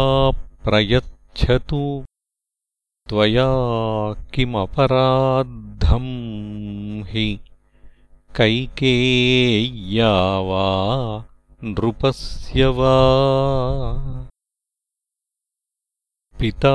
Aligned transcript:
प्रयच्छतु। 0.63 2.03
त्वया 3.09 3.49
किमपराद्धम् 4.13 7.05
हि 7.05 7.39
कैकेय्या 8.35 10.39
वा 10.39 11.25
नृपस्य 11.63 12.67
वा। 12.67 12.93
पिता 16.39 16.73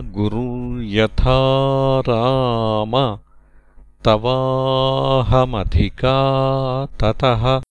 गुरुर्यथा 0.00 2.00
राम 2.00 3.18
तवाहमधिका 4.04 6.16
ततः। 6.86 7.62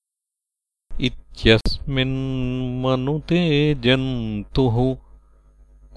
इत्यस्मिन्मनुते 1.32 3.40
जन्तुः 3.74 4.76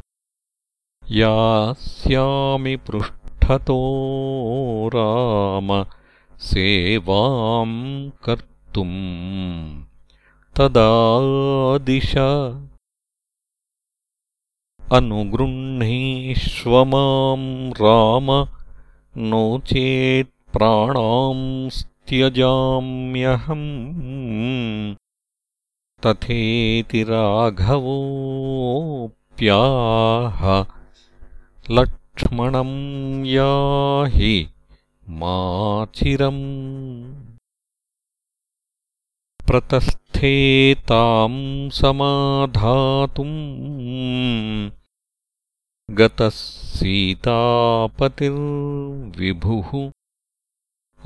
यास्यामि 1.11 2.75
पृष्ठतो 2.75 3.79
राम 4.95 5.85
सेवाम् 6.37 8.11
कर्तुम् 8.23 9.83
तदादिश। 10.55 12.15
अनुगृह्णीष्व 14.91 16.85
माम् 16.85 17.73
राम 17.81 18.47
नो 19.17 19.61
त्यजाम्यहम् 22.09 23.69
तथेति 26.05 27.01
राघवोऽप्याह 27.09 27.61
लक्ष्मणं 31.77 32.71
याहि 33.25 34.35
माचिरम् 35.21 36.43
प्रतस्थे 39.47 40.33
ताम् 40.89 41.41
समाधातुम् 41.79 43.35
गतः 45.99 46.29
सीतापतिर्विभुः 46.35 47.11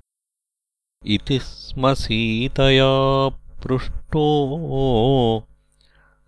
इति 1.06 1.38
स्म 1.38 1.94
सीतया 1.94 3.28
पृष्टो 3.28 5.44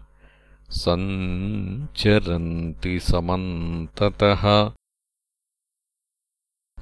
सञ्चरन्ति 0.70 3.00
समन्ततः 3.00 4.72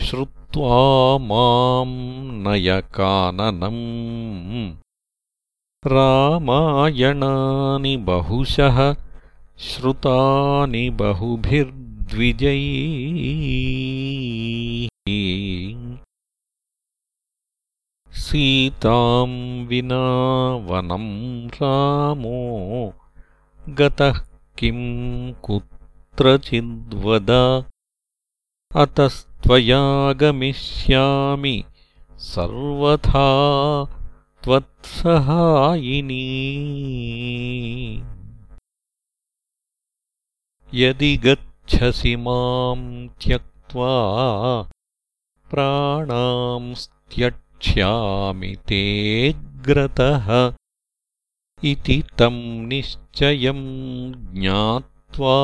श्रुत्वा 0.01 1.17
मां 1.17 2.43
नयकाननम्। 2.43 4.73
रामायणानि 5.87 7.97
बहुशः 7.97 8.95
श्रुतानि 9.59 10.89
बहुभिर्द्विजै 10.89 12.59
सीताम् 18.31 19.67
विना 19.67 19.99
वनं 20.55 21.47
रामो। 21.47 22.93
गतः 23.69 24.13
किम् 24.59 25.33
कुत्रचिद्वद? 25.33 27.31
अतस्त्वया 28.75 30.13
गमिष्यामि 30.13 31.63
सर्वथा 32.13 33.29
त्वत्सहायिनी। 34.43 35.03
यदि 40.73 41.17
गच्छसि 41.17 42.15
माम् 42.15 43.09
त्यक्त्वा 43.09 44.01
प्राणांस्त्यक्ष्यामि 47.61 48.51
तेऽग्रतः 48.69 50.27
इति 51.69 51.97
तम् 52.19 52.39
निश्चयम् 52.69 53.65
ज्ञात्वा 54.35 55.35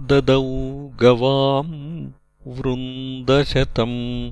ददौ 0.07 0.43
गवाम् 1.01 2.11
वृन्दशतम् 2.47 4.31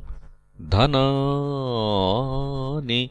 धनानि 0.71 3.09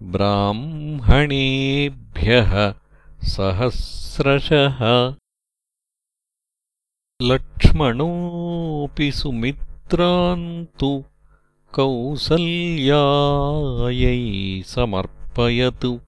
ब्राह्मणेभ्यः 0.02 2.52
सहस्रशः। 3.22 4.78
लक्ष्मणोऽपि 7.22 9.12
सुमित्रान्तु 9.12 11.04
कौसल्यायै 11.74 13.02
समर्पयतु 14.66 16.00